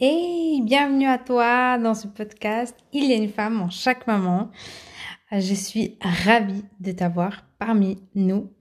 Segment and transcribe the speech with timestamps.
[0.00, 2.76] Et bienvenue à toi dans ce podcast.
[2.92, 4.48] Il y a une femme en chaque maman.
[5.32, 8.52] Je suis ravie de t'avoir parmi nous.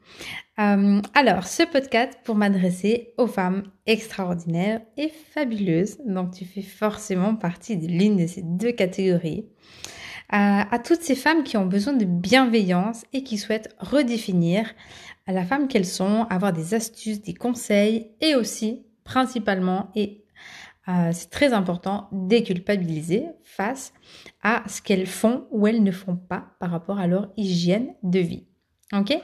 [0.58, 6.00] Euh, alors, ce podcast pour m'adresser aux femmes extraordinaires et fabuleuses.
[6.08, 9.46] Donc, tu fais forcément partie de l'une de ces deux catégories.
[10.34, 14.74] Euh, à toutes ces femmes qui ont besoin de bienveillance et qui souhaitent redéfinir
[15.28, 20.24] la femme qu'elles sont, avoir des astuces, des conseils et aussi, principalement et
[20.90, 23.94] euh, c'est très important, déculpabiliser face
[24.42, 28.20] à ce qu'elles font ou elles ne font pas par rapport à leur hygiène de
[28.20, 28.46] vie.
[28.94, 29.18] Ok?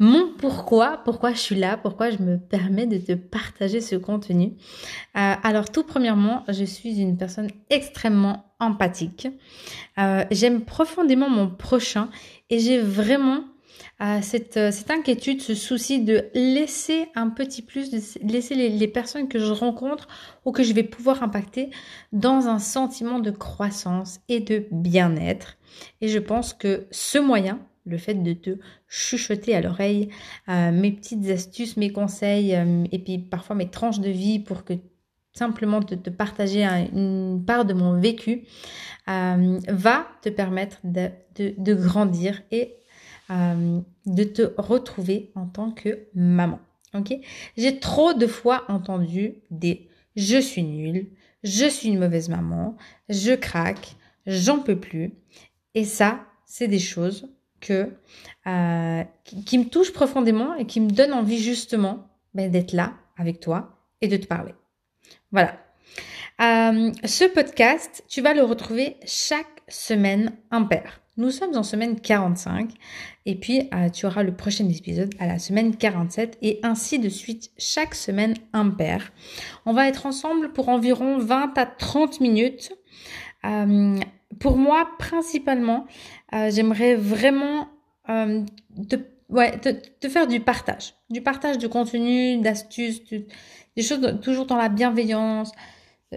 [0.00, 4.52] Mon pourquoi, pourquoi je suis là, pourquoi je me permets de te partager ce contenu.
[5.16, 9.26] Euh, alors tout premièrement, je suis une personne extrêmement empathique.
[9.98, 12.10] Euh, j'aime profondément mon prochain
[12.48, 13.44] et j'ai vraiment
[14.22, 19.28] cette, euh, cette, inquiétude, ce souci de laisser un petit plus, de laisser les, personnes
[19.28, 20.06] que je rencontre
[20.44, 21.70] ou que je vais pouvoir impacter
[22.12, 25.56] dans un sentiment de croissance et de bien-être.
[26.00, 30.10] Et je pense que ce moyen, le fait de te chuchoter à l'oreille
[30.48, 34.64] euh, mes petites astuces, mes conseils euh, et puis parfois mes tranches de vie pour
[34.64, 34.74] que
[35.32, 38.44] simplement te, te partager une part de mon vécu
[39.06, 42.78] va te permettre de, de, de grandir et
[43.30, 46.60] euh, de te retrouver en tant que maman.
[46.94, 47.14] Ok?
[47.56, 51.10] J'ai trop de fois entendu des je suis nulle,
[51.44, 52.76] je suis une mauvaise maman,
[53.08, 55.12] je craque, j'en peux plus.
[55.74, 57.28] Et ça, c'est des choses
[57.60, 57.92] que
[58.46, 63.40] euh, qui, me touchent profondément et qui me donnent envie justement ben, d'être là avec
[63.40, 64.54] toi et de te parler.
[65.32, 65.58] Voilà.
[66.40, 71.00] Euh, ce podcast, tu vas le retrouver chaque semaine impair.
[71.18, 72.70] Nous sommes en semaine 45
[73.26, 77.08] et puis euh, tu auras le prochain épisode à la semaine 47 et ainsi de
[77.08, 79.10] suite chaque semaine impair.
[79.66, 82.72] On va être ensemble pour environ 20 à 30 minutes.
[83.44, 83.98] Euh,
[84.38, 85.86] pour moi, principalement,
[86.34, 87.66] euh, j'aimerais vraiment
[88.06, 88.96] te,
[90.08, 90.94] faire du partage.
[91.10, 93.02] Du partage de contenu, d'astuces,
[93.76, 95.50] des choses toujours dans la bienveillance,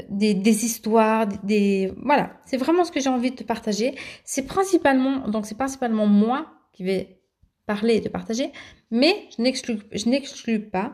[0.10, 3.96] des, histoires, des voilà, c'est vraiment ce que j'ai envie de te partager.
[4.24, 7.22] C'est principalement donc c'est principalement moi qui vais
[7.66, 8.52] parler et te partager,
[8.90, 10.94] mais je n'exclus je n'exclus pas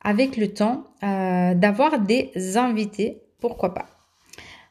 [0.00, 3.86] avec le temps euh, d'avoir des invités, pourquoi pas?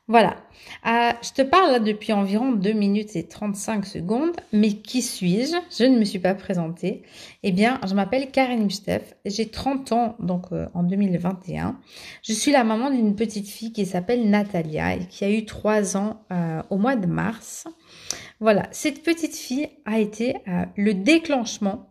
[0.09, 0.38] Voilà.
[0.85, 5.57] Euh, je te parle depuis environ 2 minutes et 35 secondes, mais qui suis-je?
[5.78, 7.03] Je ne me suis pas présentée.
[7.44, 11.78] Eh bien, je m'appelle Karen Steph, j'ai 30 ans, donc euh, en 2021.
[12.23, 15.97] Je suis la maman d'une petite fille qui s'appelle Natalia et qui a eu 3
[15.97, 17.67] ans euh, au mois de mars.
[18.40, 20.35] Voilà, cette petite fille a été
[20.75, 21.90] le déclenchement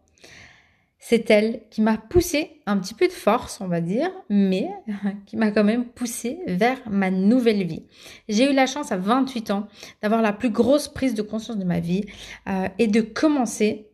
[1.08, 4.68] c'est elle qui m'a poussé un petit peu de force, on va dire, mais
[5.26, 7.84] qui m'a quand même poussé vers ma nouvelle vie.
[8.28, 9.68] J'ai eu la chance à 28 ans
[10.02, 12.06] d'avoir la plus grosse prise de conscience de ma vie
[12.48, 13.86] euh, et de commencer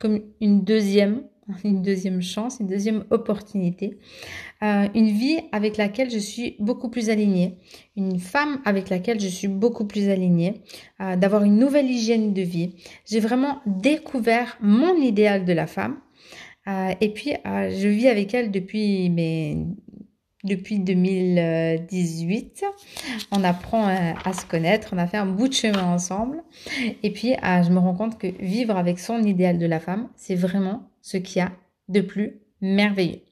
[0.00, 1.24] comme une deuxième
[1.64, 3.98] une deuxième chance, une deuxième opportunité,
[4.62, 7.58] euh, une vie avec laquelle je suis beaucoup plus alignée,
[7.96, 10.62] une femme avec laquelle je suis beaucoup plus alignée,
[11.00, 12.74] euh, d'avoir une nouvelle hygiène de vie.
[13.06, 15.98] J'ai vraiment découvert mon idéal de la femme
[16.68, 19.56] euh, et puis je vis avec elle depuis mais
[20.44, 22.64] depuis 2018.
[23.32, 26.44] On apprend à se connaître, on a fait un bout de chemin ensemble.
[27.02, 30.36] Et puis, je me rends compte que vivre avec son idéal de la femme, c'est
[30.36, 31.52] vraiment ce qu'il y a
[31.88, 33.22] de plus merveilleux.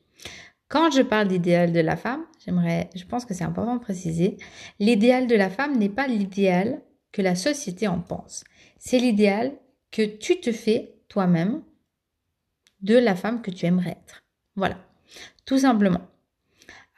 [0.68, 4.38] Quand je parle d'idéal de la femme, j'aimerais, je pense que c'est important de préciser,
[4.80, 6.80] l'idéal de la femme n'est pas l'idéal
[7.12, 8.44] que la société en pense.
[8.78, 9.52] C'est l'idéal
[9.90, 11.62] que tu te fais toi-même
[12.80, 14.22] de la femme que tu aimerais être.
[14.54, 14.78] Voilà,
[15.44, 16.08] tout simplement.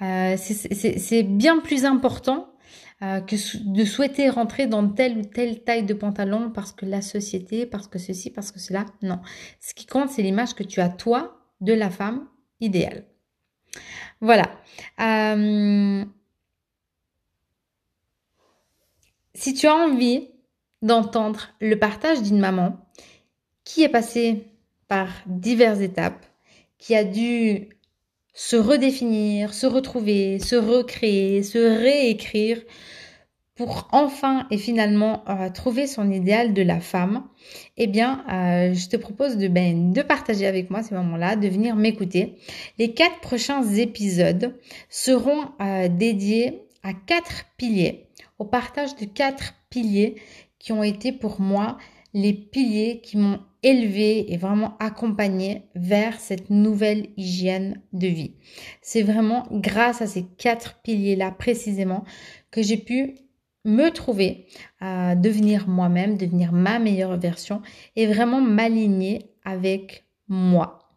[0.01, 2.48] Euh, c'est bien plus important
[3.03, 7.01] euh, que de souhaiter rentrer dans telle ou telle taille de pantalon parce que la
[7.01, 8.87] société, parce que ceci, parce que cela.
[9.03, 9.21] Non.
[9.61, 12.27] Ce qui compte, c'est l'image que tu as toi de la femme
[12.61, 13.05] idéale.
[14.21, 14.51] Voilà.
[15.01, 16.05] Euh,
[19.35, 20.29] si tu as envie
[20.83, 22.77] d'entendre le partage d'une maman
[23.63, 24.49] qui est passée
[24.89, 26.27] par diverses étapes,
[26.79, 27.69] qui a dû
[28.39, 32.63] se redéfinir, se retrouver, se recréer, se réécrire
[33.57, 37.25] pour enfin et finalement euh, trouver son idéal de la femme,
[37.79, 41.49] eh bien, euh, je te propose de, ben, de partager avec moi ces moments-là, de
[41.49, 42.37] venir m'écouter.
[42.79, 44.55] Les quatre prochains épisodes
[44.89, 48.07] seront euh, dédiés à quatre piliers,
[48.39, 50.15] au partage de quatre piliers
[50.61, 51.77] qui ont été pour moi
[52.15, 58.35] les piliers qui m'ont élevé et vraiment accompagné vers cette nouvelle hygiène de vie.
[58.83, 62.05] C'est vraiment grâce à ces quatre piliers-là précisément
[62.51, 63.17] que j'ai pu
[63.65, 64.47] me trouver,
[64.81, 67.61] à devenir moi-même, devenir ma meilleure version
[67.97, 70.91] et vraiment m'aligner avec moi.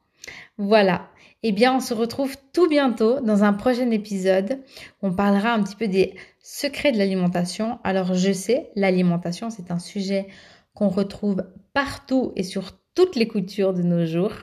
[0.58, 1.10] Voilà.
[1.44, 4.60] Eh bien, on se retrouve tout bientôt dans un prochain épisode.
[5.02, 7.80] On parlera un petit peu des secrets de l'alimentation.
[7.84, 10.28] Alors, je sais, l'alimentation, c'est un sujet
[10.74, 14.34] qu'on retrouve partout et sur toutes les coutures de nos jours.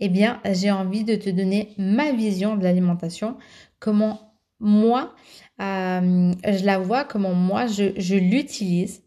[0.00, 3.36] Eh bien, j'ai envie de te donner ma vision de l'alimentation,
[3.78, 5.14] comment moi,
[5.60, 9.02] euh, je la vois, comment moi, je, l'utilise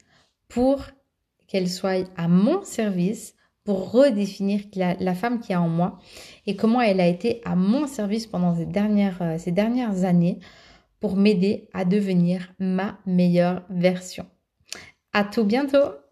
[0.47, 0.83] pour
[1.47, 5.99] qu'elle soit à mon service, pour redéfinir la, femme qui est en moi
[6.45, 10.39] et comment elle a été à mon service pendant ces dernières, euh, ces dernières années
[11.01, 14.25] pour m'aider à devenir ma meilleure version.
[15.11, 16.06] À tout bientôt!